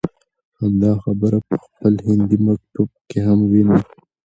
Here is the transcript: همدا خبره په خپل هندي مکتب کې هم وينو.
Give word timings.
همدا 0.59 0.91
خبره 1.03 1.37
په 1.47 1.55
خپل 1.63 1.93
هندي 2.07 2.37
مکتب 2.47 2.87
کې 3.09 3.19
هم 3.27 3.39
وينو. 3.51 3.77